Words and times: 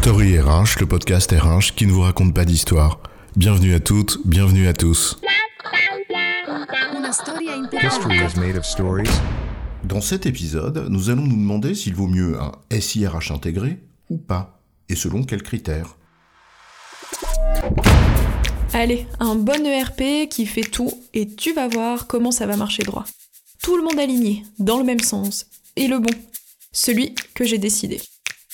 Story 0.00 0.38
RH, 0.38 0.78
le 0.78 0.86
podcast 0.86 1.32
RH 1.32 1.74
qui 1.74 1.84
ne 1.84 1.90
vous 1.90 2.02
raconte 2.02 2.32
pas 2.32 2.44
d'histoire. 2.44 3.00
Bienvenue 3.34 3.74
à 3.74 3.80
toutes, 3.80 4.20
bienvenue 4.24 4.68
à 4.68 4.72
tous. 4.72 5.18
History 7.82 8.16
is 8.16 8.38
made 8.38 8.56
of 8.56 8.64
stories. 8.64 9.10
Dans 9.82 10.00
cet 10.00 10.24
épisode, 10.24 10.86
nous 10.88 11.10
allons 11.10 11.26
nous 11.26 11.36
demander 11.36 11.74
s'il 11.74 11.96
vaut 11.96 12.06
mieux 12.06 12.38
un 12.40 12.52
SIRH 12.70 13.32
intégré 13.32 13.80
ou 14.08 14.18
pas, 14.18 14.62
et 14.88 14.94
selon 14.94 15.24
quels 15.24 15.42
critères. 15.42 15.96
Allez, 18.72 19.08
un 19.18 19.34
bon 19.34 19.66
ERP 19.66 20.28
qui 20.30 20.46
fait 20.46 20.62
tout 20.62 20.92
et 21.12 21.26
tu 21.28 21.52
vas 21.52 21.66
voir 21.66 22.06
comment 22.06 22.30
ça 22.30 22.46
va 22.46 22.56
marcher 22.56 22.84
droit. 22.84 23.04
Tout 23.62 23.76
le 23.76 23.82
monde 23.82 23.98
aligné, 23.98 24.44
dans 24.60 24.78
le 24.78 24.84
même 24.84 25.00
sens, 25.00 25.46
et 25.74 25.88
le 25.88 25.98
bon, 25.98 26.14
celui 26.70 27.16
que 27.34 27.44
j'ai 27.44 27.58
décidé. 27.58 28.00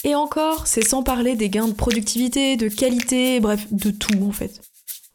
Et 0.07 0.15
encore, 0.15 0.67
c'est 0.67 0.87
sans 0.87 1.03
parler 1.03 1.35
des 1.35 1.49
gains 1.49 1.69
de 1.69 1.73
productivité, 1.73 2.59
de 2.59 2.69
qualité, 2.69 3.41
bref, 3.41 3.67
de 3.71 3.91
tout 3.91 4.23
en 4.23 4.33
fait. 4.33 4.61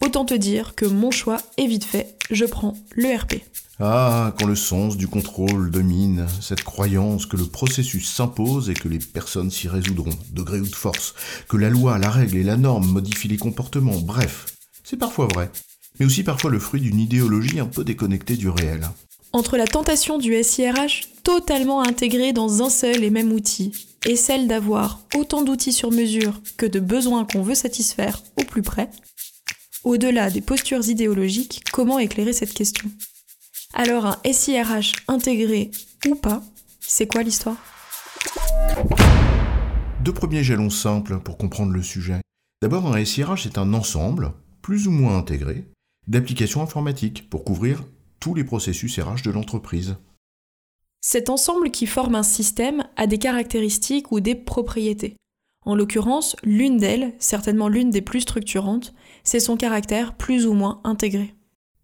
Autant 0.03 0.25
te 0.25 0.33
dire 0.33 0.73
que 0.73 0.85
mon 0.85 1.11
choix 1.11 1.37
est 1.57 1.67
vite 1.67 1.85
fait, 1.85 2.17
je 2.31 2.45
prends 2.45 2.73
l'ERP. 2.95 3.35
Ah, 3.79 4.33
quand 4.39 4.47
le 4.47 4.55
sens 4.55 4.97
du 4.97 5.07
contrôle 5.07 5.69
domine, 5.69 6.25
cette 6.41 6.63
croyance 6.63 7.27
que 7.27 7.37
le 7.37 7.45
processus 7.45 8.09
s'impose 8.09 8.71
et 8.71 8.73
que 8.73 8.87
les 8.87 8.97
personnes 8.97 9.51
s'y 9.51 9.67
résoudront, 9.67 10.17
de 10.33 10.41
gré 10.41 10.59
ou 10.59 10.67
de 10.67 10.75
force, 10.75 11.13
que 11.47 11.55
la 11.55 11.69
loi, 11.69 11.99
la 11.99 12.09
règle 12.09 12.37
et 12.37 12.43
la 12.43 12.57
norme 12.57 12.87
modifient 12.87 13.29
les 13.29 13.37
comportements, 13.37 13.99
bref, 13.99 14.47
c'est 14.83 14.97
parfois 14.97 15.27
vrai, 15.27 15.51
mais 15.99 16.07
aussi 16.07 16.23
parfois 16.23 16.49
le 16.49 16.59
fruit 16.59 16.81
d'une 16.81 16.99
idéologie 16.99 17.59
un 17.59 17.67
peu 17.67 17.83
déconnectée 17.83 18.37
du 18.37 18.49
réel. 18.49 18.89
Entre 19.33 19.55
la 19.55 19.67
tentation 19.67 20.17
du 20.17 20.33
SIRH 20.43 21.09
totalement 21.23 21.81
intégré 21.83 22.33
dans 22.33 22.63
un 22.63 22.69
seul 22.69 23.03
et 23.03 23.11
même 23.11 23.31
outil, 23.31 23.71
et 24.05 24.15
celle 24.15 24.47
d'avoir 24.47 25.01
autant 25.15 25.43
d'outils 25.43 25.73
sur 25.73 25.91
mesure 25.91 26.41
que 26.57 26.65
de 26.65 26.79
besoins 26.79 27.25
qu'on 27.25 27.41
veut 27.41 27.55
satisfaire 27.55 28.21
au 28.39 28.43
plus 28.43 28.61
près, 28.61 28.89
au-delà 29.83 30.29
des 30.29 30.41
postures 30.41 30.87
idéologiques, 30.87 31.63
comment 31.71 31.99
éclairer 31.99 32.33
cette 32.33 32.53
question? 32.53 32.89
Alors 33.73 34.05
un 34.05 34.17
SIRH 34.31 34.93
intégré 35.07 35.71
ou 36.07 36.15
pas, 36.15 36.43
c'est 36.79 37.07
quoi 37.07 37.23
l'histoire? 37.23 37.57
Deux 40.03 40.13
premiers 40.13 40.43
jalons 40.43 40.69
simples 40.69 41.19
pour 41.19 41.37
comprendre 41.37 41.71
le 41.71 41.83
sujet. 41.83 42.21
D'abord, 42.61 42.93
un 42.93 43.05
SIRH 43.05 43.45
est 43.45 43.57
un 43.57 43.73
ensemble, 43.73 44.33
plus 44.61 44.87
ou 44.87 44.91
moins 44.91 45.17
intégré, 45.17 45.65
d'applications 46.07 46.61
informatiques 46.61 47.29
pour 47.29 47.43
couvrir 47.43 47.83
tous 48.19 48.33
les 48.33 48.43
processus 48.43 48.99
RH 48.99 49.23
de 49.23 49.31
l'entreprise. 49.31 49.95
Cet 51.01 51.29
ensemble 51.29 51.71
qui 51.71 51.85
forme 51.85 52.15
un 52.15 52.23
système 52.23 52.83
a 52.97 53.07
des 53.07 53.17
caractéristiques 53.17 54.11
ou 54.11 54.19
des 54.19 54.35
propriétés. 54.35 55.15
En 55.65 55.75
l'occurrence, 55.75 56.35
l'une 56.43 56.77
d'elles, 56.77 57.13
certainement 57.19 57.69
l'une 57.69 57.89
des 57.89 58.01
plus 58.01 58.21
structurantes, 58.21 58.93
c'est 59.23 59.39
son 59.39 59.55
caractère 59.55 60.15
plus 60.15 60.45
ou 60.45 60.53
moins 60.53 60.81
intégré. 60.83 61.33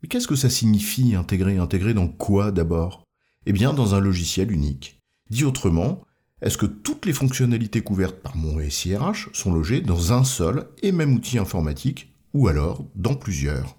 Mais 0.02 0.10
qu'est-ce 0.10 0.28
que 0.28 0.36
ça 0.36 0.50
signifie 0.50 1.16
intégrer 1.16 1.58
Intégrer 1.58 1.94
dans 1.94 2.08
quoi 2.08 2.52
d'abord? 2.52 3.04
Eh 3.46 3.54
bien 3.54 3.74
dans 3.74 3.96
un 3.96 4.00
logiciel 4.00 4.52
unique. 4.52 5.00
Dit 5.30 5.46
autrement, 5.46 6.02
est-ce 6.42 6.58
que 6.58 6.66
toutes 6.66 7.06
les 7.06 7.14
fonctionnalités 7.14 7.82
couvertes 7.82 8.18
par 8.18 8.36
mon 8.36 8.60
SIRH 8.70 9.30
sont 9.34 9.54
logées 9.54 9.82
dans 9.82 10.12
un 10.14 10.24
seul 10.24 10.68
et 10.84 10.92
même 10.92 11.14
outil 11.14 11.38
informatique, 11.38 12.14
ou 12.34 12.48
alors 12.48 12.84
dans 12.96 13.16
plusieurs? 13.16 13.78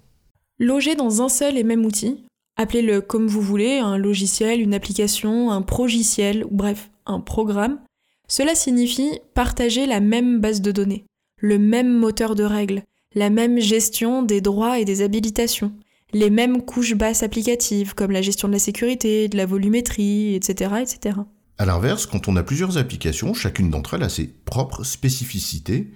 Logé 0.59 0.95
dans 0.95 1.21
un 1.21 1.29
seul 1.29 1.57
et 1.57 1.63
même 1.63 1.85
outil, 1.85 2.25
Appelez-le 2.57 3.01
comme 3.01 3.27
vous 3.27 3.41
voulez, 3.41 3.77
un 3.77 3.97
logiciel, 3.97 4.59
une 4.59 4.73
application, 4.73 5.51
un 5.51 5.61
progiciel, 5.61 6.43
ou 6.45 6.55
bref, 6.55 6.89
un 7.05 7.19
programme. 7.19 7.79
Cela 8.27 8.55
signifie 8.55 9.19
partager 9.35 9.85
la 9.85 9.99
même 9.99 10.41
base 10.41 10.61
de 10.61 10.71
données, 10.71 11.05
le 11.39 11.59
même 11.59 11.93
moteur 11.93 12.33
de 12.33 12.43
règles, 12.43 12.81
la 13.13 13.29
même 13.29 13.59
gestion 13.59 14.23
des 14.23 14.41
droits 14.41 14.79
et 14.79 14.85
des 14.85 15.03
habilitations, 15.03 15.71
les 16.13 16.31
mêmes 16.31 16.63
couches 16.63 16.95
basses 16.95 17.21
applicatives 17.21 17.93
comme 17.93 18.11
la 18.11 18.23
gestion 18.23 18.47
de 18.47 18.53
la 18.53 18.59
sécurité, 18.59 19.27
de 19.27 19.37
la 19.37 19.45
volumétrie, 19.45 20.33
etc. 20.33 20.75
etc. 20.81 21.19
A 21.59 21.65
l'inverse, 21.65 22.07
quand 22.07 22.27
on 22.27 22.35
a 22.35 22.43
plusieurs 22.43 22.77
applications, 22.77 23.33
chacune 23.33 23.69
d'entre 23.69 23.93
elles 23.93 24.03
a 24.03 24.09
ses 24.09 24.27
propres 24.27 24.83
spécificités, 24.83 25.91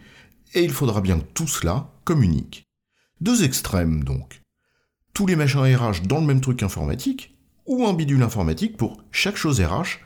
et 0.53 0.63
il 0.63 0.71
faudra 0.71 1.01
bien 1.01 1.19
tout 1.33 1.47
cela 1.47 1.91
comme 2.03 2.23
unique. 2.23 2.65
Deux 3.19 3.43
extrêmes 3.43 4.03
donc 4.03 4.40
tous 5.21 5.27
les 5.27 5.35
machins 5.35 5.61
RH 5.61 6.07
dans 6.07 6.19
le 6.19 6.25
même 6.25 6.41
truc 6.41 6.63
informatique, 6.63 7.37
ou 7.67 7.85
un 7.85 7.93
bidule 7.93 8.23
informatique 8.23 8.75
pour 8.75 8.97
chaque 9.11 9.35
chose 9.35 9.61
RH, 9.61 9.99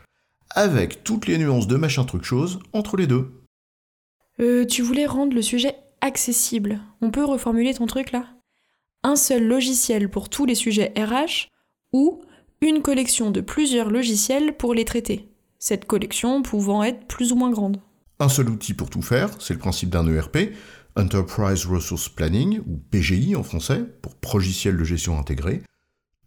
avec 0.50 1.06
toutes 1.06 1.26
les 1.28 1.38
nuances 1.38 1.68
de 1.68 1.78
machin 1.78 2.04
truc 2.04 2.26
chose 2.26 2.60
entre 2.74 2.98
les 2.98 3.08
deux. 3.08 3.32
Euh, 4.42 4.66
tu 4.66 4.82
voulais 4.82 5.06
rendre 5.06 5.34
le 5.34 5.42
sujet 5.42 5.74
accessible. 6.02 6.82
On 7.00 7.12
peut 7.12 7.24
reformuler 7.24 7.74
ton 7.74 7.86
truc 7.86 8.12
là? 8.12 8.26
Un 9.04 9.16
seul 9.16 9.48
logiciel 9.48 10.10
pour 10.10 10.28
tous 10.28 10.46
les 10.46 10.54
sujets 10.54 10.92
RH 10.98 11.48
ou 11.94 12.22
une 12.60 12.82
collection 12.82 13.32
de 13.32 13.40
plusieurs 13.40 13.92
logiciels 13.92 14.58
pour 14.58 14.74
les 14.74 14.84
traiter. 14.84 15.30
Cette 15.60 15.86
collection 15.86 16.42
pouvant 16.42 16.84
être 16.84 17.08
plus 17.08 17.32
ou 17.32 17.38
moins 17.38 17.52
grande? 17.52 17.78
Un 18.20 18.28
seul 18.28 18.50
outil 18.50 18.74
pour 18.74 18.90
tout 18.90 19.02
faire, 19.02 19.30
c'est 19.40 19.54
le 19.54 19.60
principe 19.60 19.92
d'un 19.92 20.14
ERP, 20.14 20.52
Enterprise 20.98 21.66
Resource 21.66 22.08
Planning, 22.08 22.60
ou 22.60 22.78
PGI 22.90 23.36
en 23.36 23.44
français, 23.44 23.84
pour 24.02 24.16
progiciel 24.16 24.78
de 24.78 24.84
gestion 24.84 25.20
intégré, 25.20 25.62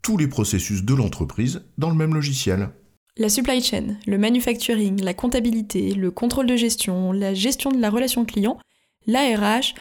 tous 0.02 0.18
les 0.18 0.26
processus 0.26 0.84
de 0.84 0.94
l'entreprise 0.94 1.62
dans 1.78 1.88
le 1.88 1.96
même 1.96 2.14
logiciel. 2.14 2.70
La 3.16 3.28
supply 3.28 3.62
chain, 3.62 3.96
le 4.06 4.18
manufacturing, 4.18 5.02
la 5.02 5.14
comptabilité, 5.14 5.94
le 5.94 6.10
contrôle 6.10 6.46
de 6.46 6.56
gestion, 6.56 7.12
la 7.12 7.34
gestion 7.34 7.72
de 7.72 7.80
la 7.80 7.90
relation 7.90 8.24
client, 8.24 8.58
l'ARH, 9.06 9.74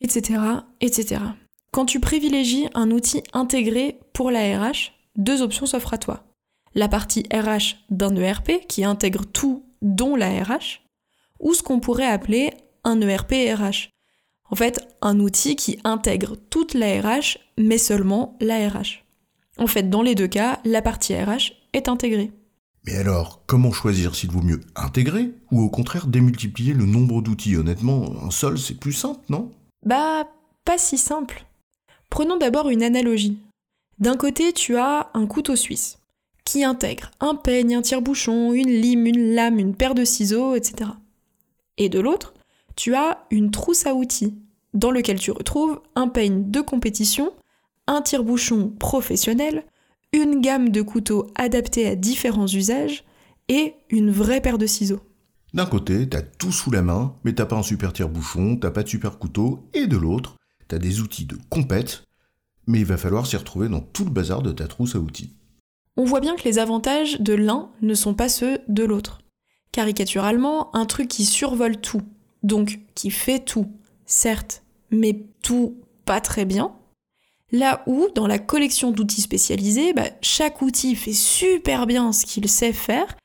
etc., 0.00 0.40
etc. 0.80 1.22
Quand 1.70 1.86
tu 1.86 2.00
privilégies 2.00 2.68
un 2.74 2.90
outil 2.90 3.22
intégré 3.32 3.98
pour 4.12 4.30
l'ARH, 4.30 4.92
deux 5.16 5.40
options 5.40 5.66
s'offrent 5.66 5.94
à 5.94 5.98
toi. 5.98 6.24
La 6.74 6.88
partie 6.88 7.24
RH 7.32 7.76
d'un 7.90 8.14
ERP 8.16 8.66
qui 8.68 8.84
intègre 8.84 9.24
tout 9.24 9.64
dont 9.82 10.16
l'ARH, 10.16 10.82
ou 11.40 11.54
ce 11.54 11.62
qu'on 11.62 11.80
pourrait 11.80 12.06
appeler 12.06 12.50
un 12.84 13.00
ERP 13.00 13.32
RH, 13.54 13.91
en 14.52 14.54
fait, 14.54 14.86
un 15.00 15.18
outil 15.18 15.56
qui 15.56 15.78
intègre 15.82 16.36
toute 16.50 16.74
l'ARH, 16.74 17.38
mais 17.58 17.78
seulement 17.78 18.36
l'ARH. 18.38 19.02
En 19.56 19.66
fait, 19.66 19.88
dans 19.88 20.02
les 20.02 20.14
deux 20.14 20.28
cas, 20.28 20.60
la 20.66 20.82
partie 20.82 21.14
RH 21.14 21.54
est 21.72 21.88
intégrée. 21.88 22.30
Mais 22.84 22.96
alors, 22.96 23.42
comment 23.46 23.72
choisir 23.72 24.14
s'il 24.14 24.30
vaut 24.30 24.42
mieux 24.42 24.60
intégrer 24.76 25.32
ou 25.50 25.62
au 25.62 25.70
contraire 25.70 26.06
démultiplier 26.06 26.74
le 26.74 26.84
nombre 26.84 27.22
d'outils? 27.22 27.56
Honnêtement, 27.56 28.12
un 28.22 28.30
seul, 28.30 28.58
c'est 28.58 28.74
plus 28.74 28.92
simple, 28.92 29.20
non? 29.30 29.50
Bah, 29.86 30.28
pas 30.66 30.76
si 30.76 30.98
simple. 30.98 31.46
Prenons 32.10 32.36
d'abord 32.36 32.68
une 32.68 32.82
analogie. 32.82 33.38
D'un 33.98 34.18
côté, 34.18 34.52
tu 34.52 34.76
as 34.76 35.08
un 35.14 35.26
couteau 35.26 35.56
suisse 35.56 35.98
qui 36.44 36.62
intègre 36.62 37.10
un 37.20 37.36
peigne, 37.36 37.76
un 37.76 37.82
tire-bouchon, 37.82 38.52
une 38.52 38.68
lime, 38.68 39.06
une 39.06 39.34
lame, 39.34 39.58
une 39.58 39.74
paire 39.74 39.94
de 39.94 40.04
ciseaux, 40.04 40.54
etc. 40.54 40.90
Et 41.78 41.88
de 41.88 42.00
l'autre, 42.00 42.34
tu 42.76 42.94
as 42.94 43.26
une 43.30 43.50
trousse 43.50 43.86
à 43.86 43.94
outils 43.94 44.34
dans 44.74 44.90
lequel 44.90 45.18
tu 45.18 45.30
retrouves 45.30 45.80
un 45.94 46.08
peigne 46.08 46.50
de 46.50 46.60
compétition, 46.60 47.32
un 47.86 48.02
tire-bouchon 48.02 48.70
professionnel, 48.70 49.64
une 50.12 50.40
gamme 50.40 50.70
de 50.70 50.82
couteaux 50.82 51.26
adaptés 51.34 51.86
à 51.86 51.96
différents 51.96 52.46
usages 52.46 53.04
et 53.48 53.74
une 53.90 54.10
vraie 54.10 54.40
paire 54.40 54.58
de 54.58 54.66
ciseaux. 54.66 55.00
D'un 55.54 55.66
côté, 55.66 56.08
t'as 56.08 56.22
tout 56.22 56.52
sous 56.52 56.70
la 56.70 56.82
main, 56.82 57.14
mais 57.24 57.34
t'as 57.34 57.44
pas 57.44 57.56
un 57.56 57.62
super 57.62 57.92
tire-bouchon, 57.92 58.56
t'as 58.56 58.70
pas 58.70 58.82
de 58.82 58.88
super 58.88 59.18
couteau, 59.18 59.68
et 59.74 59.86
de 59.86 59.98
l'autre, 59.98 60.36
t'as 60.68 60.78
des 60.78 61.00
outils 61.00 61.26
de 61.26 61.36
compète, 61.50 62.04
mais 62.66 62.78
il 62.78 62.86
va 62.86 62.96
falloir 62.96 63.26
s'y 63.26 63.36
retrouver 63.36 63.68
dans 63.68 63.80
tout 63.80 64.04
le 64.04 64.10
bazar 64.10 64.42
de 64.42 64.52
ta 64.52 64.66
trousse 64.66 64.94
à 64.94 64.98
outils. 64.98 65.36
On 65.98 66.04
voit 66.04 66.20
bien 66.20 66.36
que 66.36 66.44
les 66.44 66.58
avantages 66.58 67.20
de 67.20 67.34
l'un 67.34 67.68
ne 67.82 67.92
sont 67.92 68.14
pas 68.14 68.30
ceux 68.30 68.60
de 68.68 68.84
l'autre. 68.84 69.18
Caricaturalement, 69.72 70.74
un 70.74 70.86
truc 70.86 71.08
qui 71.08 71.26
survole 71.26 71.76
tout, 71.78 72.02
donc 72.42 72.80
qui 72.94 73.10
fait 73.10 73.40
tout, 73.40 73.70
certes, 74.06 74.62
mais 74.90 75.24
tout 75.42 75.76
pas 76.04 76.20
très 76.20 76.44
bien. 76.44 76.72
Là 77.50 77.82
où, 77.86 78.08
dans 78.14 78.26
la 78.26 78.38
collection 78.38 78.92
d'outils 78.92 79.20
spécialisés, 79.20 79.92
bah, 79.92 80.08
chaque 80.22 80.62
outil 80.62 80.96
fait 80.96 81.12
super 81.12 81.86
bien 81.86 82.12
ce 82.12 82.24
qu'il 82.24 82.48
sait 82.48 82.72
faire, 82.72 83.16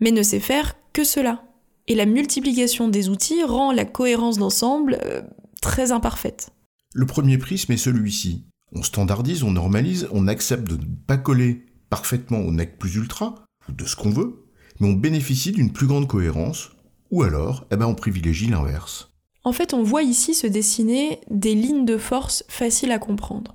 mais 0.00 0.10
ne 0.10 0.22
sait 0.22 0.40
faire 0.40 0.74
que 0.92 1.04
cela. 1.04 1.44
Et 1.86 1.94
la 1.94 2.06
multiplication 2.06 2.88
des 2.88 3.10
outils 3.10 3.44
rend 3.44 3.72
la 3.72 3.84
cohérence 3.84 4.38
d'ensemble 4.38 4.98
euh, 5.04 5.22
très 5.60 5.92
imparfaite. 5.92 6.50
Le 6.94 7.04
premier 7.04 7.36
prisme 7.36 7.72
est 7.72 7.76
celui-ci. 7.76 8.46
On 8.72 8.82
standardise, 8.82 9.42
on 9.42 9.50
normalise, 9.50 10.08
on 10.12 10.28
accepte 10.28 10.68
de 10.68 10.76
ne 10.76 10.94
pas 11.06 11.18
coller 11.18 11.66
parfaitement 11.90 12.38
au 12.38 12.50
nec 12.50 12.78
plus 12.78 12.96
ultra, 12.96 13.44
ou 13.68 13.72
de 13.72 13.84
ce 13.84 13.96
qu'on 13.96 14.10
veut, 14.10 14.46
mais 14.80 14.88
on 14.88 14.94
bénéficie 14.94 15.52
d'une 15.52 15.72
plus 15.72 15.86
grande 15.86 16.08
cohérence, 16.08 16.70
ou 17.14 17.22
alors, 17.22 17.64
eh 17.70 17.76
ben, 17.76 17.86
on 17.86 17.94
privilégie 17.94 18.48
l'inverse. 18.48 19.12
En 19.44 19.52
fait, 19.52 19.72
on 19.72 19.84
voit 19.84 20.02
ici 20.02 20.34
se 20.34 20.48
dessiner 20.48 21.20
des 21.30 21.54
lignes 21.54 21.84
de 21.84 21.96
force 21.96 22.42
faciles 22.48 22.90
à 22.90 22.98
comprendre. 22.98 23.54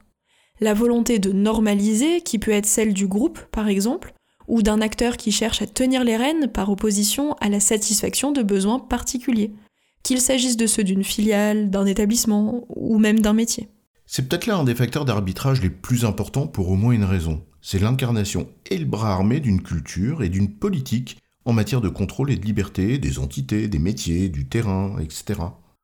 La 0.62 0.74
volonté 0.74 1.20
de 1.20 1.34
normaliser, 1.34 2.22
qui 2.22 2.40
peut 2.40 2.52
être 2.52 2.66
celle 2.66 2.94
du 2.94 3.06
groupe, 3.06 3.38
par 3.52 3.68
exemple, 3.68 4.14
ou 4.48 4.62
d'un 4.62 4.80
acteur 4.80 5.18
qui 5.18 5.34
cherche 5.34 5.62
à 5.62 5.68
tenir 5.68 6.06
les 6.06 6.16
rênes 6.16 6.48
par 6.48 6.70
opposition 6.70 7.34
à 7.42 7.50
la 7.50 7.60
satisfaction 7.60 8.32
de 8.32 8.44
besoins 8.44 8.80
particuliers, 8.80 9.52
qu'il 10.04 10.22
s'agisse 10.22 10.56
de 10.56 10.66
ceux 10.66 10.86
d'une 10.86 11.04
filiale, 11.04 11.70
d'un 11.70 11.86
établissement 11.86 12.64
ou 12.70 12.98
même 12.98 13.20
d'un 13.20 13.34
métier. 13.34 13.68
C'est 14.06 14.30
peut-être 14.30 14.46
là 14.46 14.56
un 14.56 14.64
des 14.64 14.74
facteurs 14.74 15.04
d'arbitrage 15.04 15.62
les 15.62 15.70
plus 15.70 16.06
importants 16.06 16.48
pour 16.48 16.70
au 16.70 16.76
moins 16.76 16.94
une 16.94 17.04
raison. 17.04 17.44
C'est 17.62 17.80
l'incarnation 17.80 18.48
et 18.70 18.78
le 18.78 18.86
bras 18.86 19.12
armé 19.12 19.42
d'une 19.42 19.62
culture 19.62 20.24
et 20.24 20.30
d'une 20.30 20.50
politique 20.50 21.18
en 21.46 21.54
matière 21.54 21.82
de 21.82 21.90
contrôle 21.90 22.32
et 22.32 22.36
de 22.36 22.46
liberté 22.46 22.98
des 22.98 23.20
entités, 23.20 23.68
des 23.68 23.80
métiers, 23.80 24.30
du 24.30 24.48
terrain, 24.48 24.98
etc. 25.00 25.40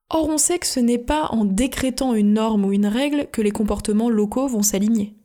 Or, 0.09 0.29
on 0.29 0.37
sait 0.37 0.59
que 0.59 0.67
ce 0.67 0.79
n'est 0.79 0.99
pas 0.99 1.27
en 1.31 1.45
décrétant 1.45 2.13
une 2.13 2.33
norme 2.33 2.65
ou 2.65 2.71
une 2.71 2.85
règle 2.85 3.27
que 3.31 3.41
les 3.41 3.51
comportements 3.51 4.09
locaux 4.09 4.47
vont 4.47 4.61
s'aligner. 4.61 5.15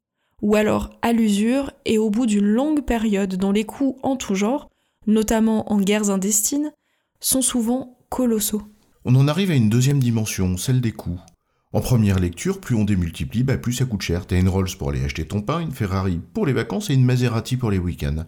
Ou 0.40 0.56
alors 0.56 0.90
à 1.02 1.12
l'usure 1.12 1.70
et 1.84 1.98
au 1.98 2.08
bout 2.08 2.26
d'une 2.26 2.46
longue 2.46 2.82
période 2.82 3.36
dont 3.36 3.52
les 3.52 3.64
coûts 3.64 3.98
en 4.02 4.16
tout 4.16 4.34
genre, 4.34 4.70
notamment 5.06 5.70
en 5.70 5.80
guerres 5.80 6.10
indestines, 6.10 6.72
sont 7.20 7.42
souvent 7.42 7.98
colossaux. 8.08 8.62
On 9.04 9.14
en 9.16 9.28
arrive 9.28 9.50
à 9.50 9.54
une 9.54 9.68
deuxième 9.68 9.98
dimension, 9.98 10.56
celle 10.56 10.80
des 10.80 10.92
coûts. 10.92 11.20
En 11.72 11.80
première 11.80 12.18
lecture, 12.18 12.60
plus 12.60 12.74
on 12.74 12.84
démultiplie, 12.84 13.44
bah 13.44 13.58
plus 13.58 13.74
ça 13.74 13.84
coûte 13.84 14.02
cher. 14.02 14.26
T'as 14.26 14.38
une 14.38 14.48
Rolls 14.48 14.76
pour 14.78 14.90
aller 14.90 15.04
acheter 15.04 15.26
ton 15.26 15.40
pain, 15.40 15.60
une 15.60 15.72
Ferrari 15.72 16.20
pour 16.32 16.46
les 16.46 16.52
vacances 16.52 16.90
et 16.90 16.94
une 16.94 17.04
Maserati 17.04 17.56
pour 17.56 17.70
les 17.70 17.78
week-ends. 17.78 18.24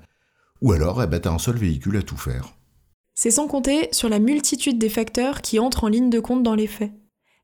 Ou 0.62 0.72
alors, 0.72 1.02
eh 1.02 1.20
t'as 1.20 1.32
un 1.32 1.38
seul 1.38 1.56
véhicule 1.56 1.96
à 1.96 2.02
tout 2.02 2.16
faire. 2.16 2.54
C'est 3.14 3.32
sans 3.32 3.48
compter 3.48 3.88
sur 3.92 4.08
la 4.08 4.20
multitude 4.20 4.78
des 4.78 4.88
facteurs 4.88 5.42
qui 5.42 5.58
entrent 5.58 5.84
en 5.84 5.88
ligne 5.88 6.08
de 6.08 6.20
compte 6.20 6.42
dans 6.42 6.54
les 6.54 6.68
faits. 6.68 6.92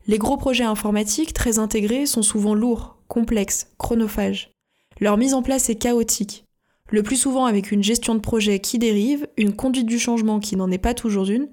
Les 0.06 0.18
gros 0.18 0.36
projets 0.36 0.64
informatiques 0.64 1.34
très 1.34 1.58
intégrés 1.58 2.06
sont 2.06 2.22
souvent 2.22 2.54
lourds, 2.54 3.02
complexes, 3.08 3.68
chronophages. 3.76 4.52
Leur 5.00 5.18
mise 5.18 5.34
en 5.34 5.42
place 5.42 5.68
est 5.68 5.76
chaotique, 5.76 6.44
le 6.90 7.02
plus 7.02 7.16
souvent 7.16 7.44
avec 7.44 7.70
une 7.70 7.82
gestion 7.82 8.14
de 8.14 8.20
projet 8.20 8.60
qui 8.60 8.78
dérive, 8.78 9.28
une 9.36 9.54
conduite 9.54 9.86
du 9.86 9.98
changement 9.98 10.40
qui 10.40 10.56
n'en 10.56 10.70
est 10.70 10.78
pas 10.78 10.94
toujours 10.94 11.28
une, 11.28 11.48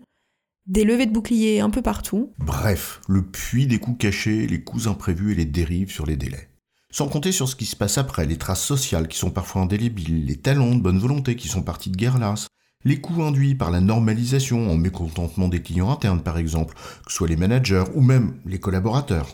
des 0.67 0.83
levées 0.83 1.05
de 1.05 1.11
boucliers 1.11 1.59
un 1.59 1.69
peu 1.69 1.81
partout. 1.81 2.31
Bref, 2.39 3.01
le 3.07 3.23
puits 3.23 3.67
des 3.67 3.79
coûts 3.79 3.95
cachés, 3.95 4.47
les 4.47 4.63
coûts 4.63 4.87
imprévus 4.87 5.33
et 5.33 5.35
les 5.35 5.45
dérives 5.45 5.91
sur 5.91 6.05
les 6.05 6.15
délais. 6.15 6.47
Sans 6.95 7.09
compter 7.09 7.33
sur 7.33 7.49
ce 7.49 7.57
qui 7.57 7.65
se 7.65 7.75
passe 7.75 7.97
après, 7.97 8.25
les 8.25 8.37
traces 8.37 8.63
sociales 8.63 9.09
qui 9.09 9.17
sont 9.17 9.29
parfois 9.29 9.63
indélébiles, 9.63 10.25
les 10.25 10.37
talents 10.37 10.73
de 10.73 10.79
bonne 10.79 10.97
volonté 10.97 11.35
qui 11.35 11.49
sont 11.49 11.61
partis 11.61 11.89
de 11.89 11.97
guerre 11.97 12.17
lasse, 12.17 12.47
les 12.85 13.01
coûts 13.01 13.21
induits 13.21 13.53
par 13.53 13.69
la 13.69 13.81
normalisation 13.81 14.71
en 14.71 14.77
mécontentement 14.77 15.49
des 15.49 15.61
clients 15.61 15.91
internes 15.91 16.23
par 16.23 16.37
exemple, 16.37 16.73
que 17.05 17.11
ce 17.11 17.17
soit 17.17 17.27
les 17.27 17.35
managers 17.35 17.83
ou 17.95 18.01
même 18.01 18.39
les 18.45 18.61
collaborateurs. 18.61 19.27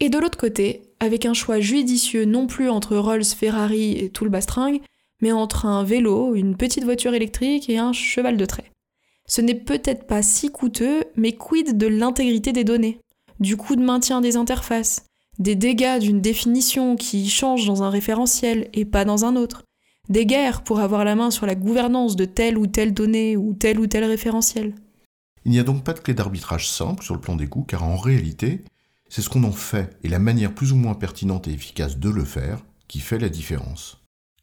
Et 0.00 0.08
de 0.08 0.18
l'autre 0.18 0.36
côté, 0.36 0.82
avec 0.98 1.24
un 1.24 1.34
choix 1.34 1.60
judicieux 1.60 2.24
non 2.24 2.48
plus 2.48 2.68
entre 2.68 2.96
Rolls, 2.96 3.26
Ferrari 3.26 3.92
et 3.92 4.10
tout 4.10 4.24
le 4.24 4.30
bastringue, 4.30 4.80
mais 5.20 5.30
entre 5.30 5.66
un 5.66 5.84
vélo, 5.84 6.34
une 6.34 6.56
petite 6.56 6.82
voiture 6.82 7.14
électrique 7.14 7.70
et 7.70 7.78
un 7.78 7.92
cheval 7.92 8.36
de 8.36 8.44
trait. 8.44 8.72
Ce 9.28 9.40
n'est 9.40 9.54
peut-être 9.54 10.08
pas 10.08 10.24
si 10.24 10.50
coûteux, 10.50 11.04
mais 11.14 11.36
quid 11.36 11.78
de 11.78 11.86
l'intégrité 11.86 12.50
des 12.50 12.64
données, 12.64 12.98
du 13.38 13.56
coût 13.56 13.76
de 13.76 13.84
maintien 13.84 14.20
des 14.20 14.36
interfaces, 14.36 15.04
des 15.38 15.54
dégâts 15.54 15.98
d'une 15.98 16.20
définition 16.20 16.96
qui 16.96 17.28
change 17.28 17.66
dans 17.66 17.82
un 17.82 17.90
référentiel 17.90 18.68
et 18.72 18.84
pas 18.84 19.04
dans 19.04 19.24
un 19.24 19.36
autre, 19.36 19.64
des 20.08 20.26
guerres 20.26 20.62
pour 20.62 20.80
avoir 20.80 21.04
la 21.04 21.14
main 21.14 21.30
sur 21.30 21.46
la 21.46 21.54
gouvernance 21.54 22.16
de 22.16 22.24
telle 22.24 22.58
ou 22.58 22.66
telle 22.66 22.92
donnée 22.92 23.36
ou 23.36 23.54
tel 23.54 23.80
ou 23.80 23.86
tel 23.86 24.04
référentiel. 24.04 24.74
Il 25.44 25.52
n'y 25.52 25.58
a 25.58 25.64
donc 25.64 25.84
pas 25.84 25.92
de 25.92 26.00
clé 26.00 26.14
d'arbitrage 26.14 26.68
simple 26.68 27.02
sur 27.02 27.14
le 27.14 27.20
plan 27.20 27.36
des 27.36 27.48
coûts, 27.48 27.64
car 27.64 27.82
en 27.82 27.96
réalité, 27.96 28.64
c'est 29.08 29.22
ce 29.22 29.28
qu'on 29.28 29.44
en 29.44 29.52
fait 29.52 29.96
et 30.02 30.08
la 30.08 30.18
manière 30.18 30.54
plus 30.54 30.72
ou 30.72 30.76
moins 30.76 30.94
pertinente 30.94 31.48
et 31.48 31.52
efficace 31.52 31.98
de 31.98 32.10
le 32.10 32.24
faire 32.24 32.64
qui 32.88 33.00
fait 33.00 33.18
la 33.18 33.28
différence. 33.28 33.98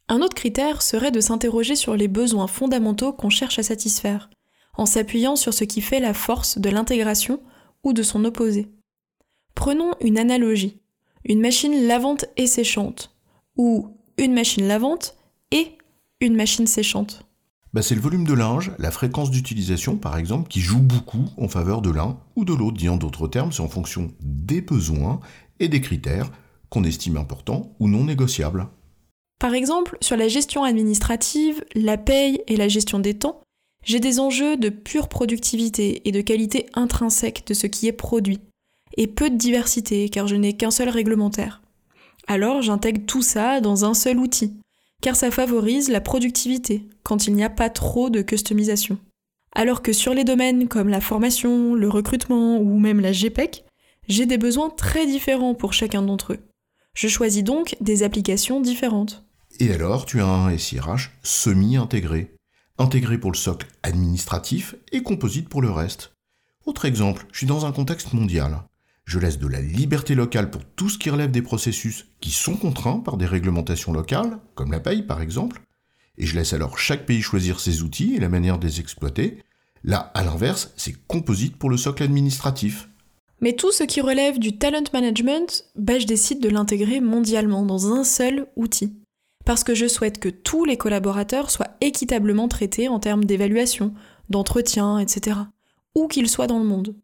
Un 0.08 0.22
autre 0.22 0.34
critère 0.34 0.82
serait 0.82 1.12
de 1.12 1.20
s'interroger 1.20 1.76
sur 1.76 1.94
les 1.96 2.08
besoins 2.08 2.48
fondamentaux 2.48 3.12
qu'on 3.12 3.30
cherche 3.30 3.58
à 3.58 3.62
satisfaire, 3.62 4.28
en 4.74 4.86
s'appuyant 4.86 5.36
sur 5.36 5.54
ce 5.54 5.64
qui 5.64 5.80
fait 5.80 6.00
la 6.00 6.14
force 6.14 6.58
de 6.58 6.68
l'intégration 6.68 7.40
ou 7.84 7.92
de 7.92 8.02
son 8.02 8.24
opposé. 8.24 8.68
Prenons 9.54 9.92
une 10.00 10.18
analogie. 10.18 10.78
Une 11.24 11.40
machine 11.40 11.86
lavante 11.86 12.24
et 12.36 12.46
séchante, 12.46 13.14
ou 13.56 13.88
une 14.16 14.32
machine 14.32 14.66
lavante 14.66 15.16
et 15.50 15.76
une 16.20 16.34
machine 16.34 16.66
séchante. 16.66 17.26
Bah 17.72 17.82
c'est 17.82 17.94
le 17.94 18.00
volume 18.00 18.26
de 18.26 18.34
linge, 18.34 18.72
la 18.78 18.90
fréquence 18.90 19.30
d'utilisation 19.30 19.96
par 19.96 20.16
exemple, 20.16 20.48
qui 20.48 20.60
joue 20.60 20.80
beaucoup 20.80 21.26
en 21.36 21.46
faveur 21.46 21.82
de 21.82 21.90
l'un 21.90 22.18
ou 22.36 22.44
de 22.44 22.52
l'autre. 22.52 22.76
Dit 22.76 22.88
en 22.88 22.96
d'autres 22.96 23.28
termes, 23.28 23.52
c'est 23.52 23.62
en 23.62 23.68
fonction 23.68 24.10
des 24.20 24.60
besoins 24.60 25.20
et 25.60 25.68
des 25.68 25.80
critères 25.80 26.30
qu'on 26.68 26.84
estime 26.84 27.16
importants 27.16 27.76
ou 27.78 27.88
non 27.88 28.04
négociables. 28.04 28.66
Par 29.38 29.54
exemple, 29.54 29.96
sur 30.00 30.16
la 30.16 30.28
gestion 30.28 30.64
administrative, 30.64 31.64
la 31.74 31.96
paye 31.96 32.42
et 32.46 32.56
la 32.56 32.68
gestion 32.68 32.98
des 32.98 33.14
temps, 33.14 33.40
j'ai 33.84 34.00
des 34.00 34.20
enjeux 34.20 34.56
de 34.56 34.68
pure 34.68 35.08
productivité 35.08 36.06
et 36.08 36.12
de 36.12 36.20
qualité 36.20 36.66
intrinsèque 36.74 37.46
de 37.46 37.54
ce 37.54 37.66
qui 37.66 37.86
est 37.86 37.92
produit, 37.92 38.40
et 39.00 39.06
peu 39.06 39.30
de 39.30 39.36
diversité 39.36 40.10
car 40.10 40.28
je 40.28 40.36
n'ai 40.36 40.52
qu'un 40.58 40.70
seul 40.70 40.90
réglementaire. 40.90 41.62
Alors 42.26 42.60
j'intègre 42.60 43.06
tout 43.06 43.22
ça 43.22 43.62
dans 43.62 43.86
un 43.86 43.94
seul 43.94 44.18
outil, 44.18 44.52
car 45.00 45.16
ça 45.16 45.30
favorise 45.30 45.88
la 45.88 46.02
productivité 46.02 46.86
quand 47.02 47.26
il 47.26 47.32
n'y 47.32 47.42
a 47.42 47.48
pas 47.48 47.70
trop 47.70 48.10
de 48.10 48.20
customisation. 48.20 48.98
Alors 49.56 49.80
que 49.80 49.94
sur 49.94 50.12
les 50.12 50.24
domaines 50.24 50.68
comme 50.68 50.90
la 50.90 51.00
formation, 51.00 51.74
le 51.74 51.88
recrutement 51.88 52.58
ou 52.58 52.78
même 52.78 53.00
la 53.00 53.12
GPEC, 53.12 53.64
j'ai 54.06 54.26
des 54.26 54.36
besoins 54.36 54.68
très 54.68 55.06
différents 55.06 55.54
pour 55.54 55.72
chacun 55.72 56.02
d'entre 56.02 56.34
eux. 56.34 56.40
Je 56.94 57.08
choisis 57.08 57.42
donc 57.42 57.76
des 57.80 58.02
applications 58.02 58.60
différentes. 58.60 59.24
Et 59.60 59.72
alors, 59.72 60.04
tu 60.04 60.20
as 60.20 60.28
un 60.28 60.56
SIRH 60.56 61.10
semi-intégré, 61.22 62.34
intégré 62.76 63.16
pour 63.16 63.32
le 63.32 63.36
socle 63.36 63.66
administratif 63.82 64.74
et 64.92 65.02
composite 65.02 65.48
pour 65.48 65.62
le 65.62 65.70
reste. 65.70 66.12
Autre 66.66 66.84
exemple, 66.84 67.26
je 67.32 67.38
suis 67.38 67.46
dans 67.46 67.64
un 67.64 67.72
contexte 67.72 68.12
mondial. 68.12 68.62
Je 69.10 69.18
laisse 69.18 69.40
de 69.40 69.48
la 69.48 69.60
liberté 69.60 70.14
locale 70.14 70.50
pour 70.50 70.64
tout 70.64 70.88
ce 70.88 70.96
qui 70.96 71.10
relève 71.10 71.32
des 71.32 71.42
processus 71.42 72.06
qui 72.20 72.30
sont 72.30 72.54
contraints 72.54 73.00
par 73.00 73.16
des 73.16 73.26
réglementations 73.26 73.92
locales, 73.92 74.38
comme 74.54 74.70
la 74.70 74.78
paye 74.78 75.02
par 75.02 75.20
exemple, 75.20 75.62
et 76.16 76.26
je 76.26 76.36
laisse 76.36 76.52
alors 76.52 76.78
chaque 76.78 77.06
pays 77.06 77.20
choisir 77.20 77.58
ses 77.58 77.82
outils 77.82 78.14
et 78.14 78.20
la 78.20 78.28
manière 78.28 78.56
de 78.56 78.68
les 78.68 78.78
exploiter. 78.78 79.42
Là, 79.82 80.12
à 80.14 80.22
l'inverse, 80.22 80.72
c'est 80.76 80.94
composite 81.08 81.56
pour 81.56 81.70
le 81.70 81.76
socle 81.76 82.04
administratif. 82.04 82.88
Mais 83.40 83.54
tout 83.54 83.72
ce 83.72 83.82
qui 83.82 84.00
relève 84.00 84.38
du 84.38 84.58
talent 84.58 84.84
management, 84.92 85.64
je 85.76 86.06
décide 86.06 86.40
de 86.40 86.48
l'intégrer 86.48 87.00
mondialement 87.00 87.64
dans 87.64 87.92
un 87.92 88.04
seul 88.04 88.46
outil 88.54 88.94
parce 89.44 89.64
que 89.64 89.74
je 89.74 89.88
souhaite 89.88 90.20
que 90.20 90.28
tous 90.28 90.64
les 90.64 90.76
collaborateurs 90.76 91.50
soient 91.50 91.76
équitablement 91.80 92.46
traités 92.46 92.86
en 92.86 93.00
termes 93.00 93.24
d'évaluation, 93.24 93.92
d'entretien, 94.28 95.00
etc., 95.00 95.36
où 95.96 96.06
qu'ils 96.06 96.28
soient 96.28 96.46
dans 96.46 96.60
le 96.60 96.64
monde. 96.64 96.94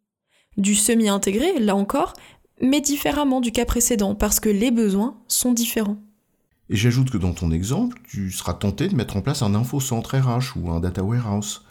Du 0.56 0.74
semi-intégré, 0.74 1.58
là 1.58 1.76
encore, 1.76 2.14
mais 2.60 2.80
différemment 2.80 3.40
du 3.40 3.52
cas 3.52 3.64
précédent, 3.64 4.14
parce 4.14 4.40
que 4.40 4.48
les 4.48 4.70
besoins 4.70 5.18
sont 5.28 5.52
différents. 5.52 5.98
Et 6.68 6.76
j'ajoute 6.76 7.10
que 7.10 7.18
dans 7.18 7.32
ton 7.32 7.50
exemple, 7.50 7.98
tu 8.08 8.30
seras 8.32 8.54
tenté 8.54 8.88
de 8.88 8.96
mettre 8.96 9.16
en 9.16 9.20
place 9.20 9.42
un 9.42 9.54
infocentre 9.54 10.16
RH 10.16 10.56
ou 10.56 10.70
un 10.70 10.80
data 10.80 11.02
warehouse. 11.02 11.62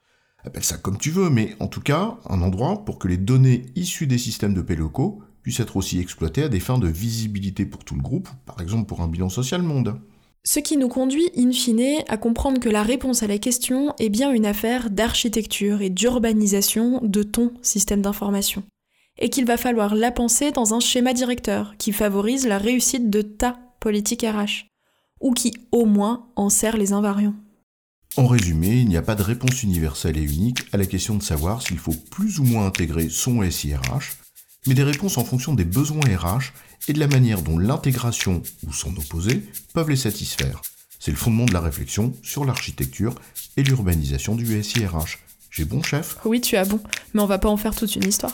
Appelle 0.45 0.63
ça 0.63 0.77
comme 0.77 0.97
tu 0.97 1.09
veux, 1.09 1.29
mais 1.29 1.55
en 1.59 1.67
tout 1.67 1.81
cas, 1.81 2.17
un 2.29 2.41
endroit 2.41 2.85
pour 2.85 2.99
que 2.99 3.07
les 3.07 3.17
données 3.17 3.65
issues 3.75 4.07
des 4.07 4.19
systèmes 4.19 4.53
de 4.53 4.61
paix 4.61 4.75
locaux 4.75 5.21
puissent 5.41 5.59
être 5.59 5.75
aussi 5.75 5.99
exploitées 5.99 6.43
à 6.43 6.49
des 6.49 6.59
fins 6.59 6.77
de 6.77 6.87
visibilité 6.87 7.65
pour 7.65 7.83
tout 7.83 7.95
le 7.95 8.01
groupe, 8.01 8.29
par 8.45 8.61
exemple 8.61 8.85
pour 8.85 9.01
un 9.01 9.07
bilan 9.07 9.29
social 9.29 9.63
monde. 9.63 9.99
Ce 10.43 10.59
qui 10.59 10.77
nous 10.77 10.87
conduit, 10.87 11.29
in 11.35 11.51
fine, 11.51 12.03
à 12.07 12.17
comprendre 12.17 12.59
que 12.59 12.69
la 12.69 12.83
réponse 12.83 13.23
à 13.23 13.27
la 13.27 13.39
question 13.39 13.95
est 13.99 14.09
bien 14.09 14.31
une 14.31 14.45
affaire 14.45 14.91
d'architecture 14.91 15.81
et 15.81 15.89
d'urbanisation 15.89 17.01
de 17.03 17.23
ton 17.23 17.51
système 17.63 18.03
d'information, 18.03 18.63
et 19.17 19.29
qu'il 19.29 19.45
va 19.45 19.57
falloir 19.57 19.95
la 19.95 20.11
penser 20.11 20.51
dans 20.51 20.73
un 20.73 20.79
schéma 20.79 21.13
directeur 21.13 21.75
qui 21.77 21.91
favorise 21.91 22.47
la 22.47 22.57
réussite 22.57 23.09
de 23.09 23.21
ta 23.21 23.57
politique 23.79 24.25
RH, 24.25 24.67
ou 25.21 25.33
qui 25.33 25.53
au 25.71 25.85
moins 25.85 26.27
en 26.35 26.49
sert 26.49 26.77
les 26.77 26.93
invariants. 26.93 27.35
En 28.17 28.27
résumé, 28.27 28.79
il 28.79 28.87
n'y 28.87 28.97
a 28.97 29.01
pas 29.01 29.15
de 29.15 29.23
réponse 29.23 29.63
universelle 29.63 30.17
et 30.17 30.23
unique 30.23 30.59
à 30.71 30.77
la 30.77 30.85
question 30.85 31.15
de 31.15 31.23
savoir 31.23 31.61
s'il 31.61 31.77
faut 31.77 31.95
plus 32.11 32.39
ou 32.39 32.45
moins 32.45 32.65
intégrer 32.65 33.09
son 33.09 33.49
SIRH, 33.49 34.17
mais 34.67 34.73
des 34.73 34.83
réponses 34.83 35.17
en 35.17 35.25
fonction 35.25 35.53
des 35.53 35.65
besoins 35.65 35.99
RH 35.99 36.53
et 36.87 36.93
de 36.93 36.99
la 36.99 37.07
manière 37.07 37.41
dont 37.41 37.57
l'intégration 37.57 38.41
ou 38.65 38.73
son 38.73 38.95
opposé 38.95 39.43
peuvent 39.73 39.89
les 39.89 39.95
satisfaire. 39.95 40.61
C'est 40.99 41.11
le 41.11 41.17
fondement 41.17 41.45
de 41.45 41.53
la 41.53 41.61
réflexion 41.61 42.13
sur 42.23 42.45
l'architecture 42.45 43.15
et 43.57 43.63
l'urbanisation 43.63 44.35
du 44.35 44.63
SIRH. 44.63 45.19
J'ai 45.51 45.65
bon 45.65 45.83
chef? 45.83 46.17
Oui, 46.25 46.41
tu 46.41 46.55
as 46.55 46.65
bon, 46.65 46.79
mais 47.13 47.21
on 47.21 47.27
va 47.27 47.37
pas 47.37 47.49
en 47.49 47.57
faire 47.57 47.75
toute 47.75 47.95
une 47.95 48.07
histoire. 48.07 48.33